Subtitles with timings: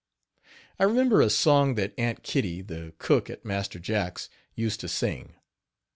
[0.79, 5.35] I remember a song that Aunt Kitty, the cook at Master Jack's, used to sing.